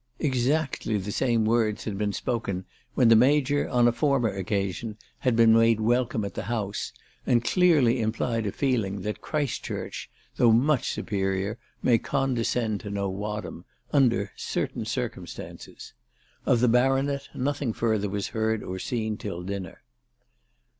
Exactly 0.17 0.97
the 0.97 1.11
same 1.11 1.45
words 1.45 1.83
had 1.83 1.95
been 1.95 2.11
spoken 2.11 2.65
when 2.95 3.09
the 3.09 3.15
Major, 3.15 3.69
on 3.69 3.87
a 3.87 3.91
former 3.91 4.29
occasion, 4.29 4.97
had 5.19 5.35
been 5.35 5.53
made 5.53 5.79
welcome 5.79 6.25
at 6.25 6.33
the 6.33 6.45
house, 6.45 6.91
and 7.27 7.43
clearly 7.43 8.01
implied 8.01 8.47
a 8.47 8.51
feeling 8.51 9.01
that 9.01 9.21
Christchurch, 9.21 10.09
though 10.37 10.51
much 10.51 10.89
superior, 10.91 11.59
may 11.83 11.99
condescend 11.99 12.79
to 12.79 12.89
know 12.89 13.09
Wadham 13.11 13.63
under 13.93 14.31
certain 14.35 14.85
circumstances. 14.85 15.93
Of 16.47 16.61
the 16.61 16.67
Baronet 16.67 17.29
nothing 17.35 17.71
fur 17.71 17.99
ther 17.99 18.09
was 18.09 18.29
heard 18.29 18.63
or 18.63 18.79
seen 18.79 19.17
till 19.17 19.43
dinner. 19.43 19.83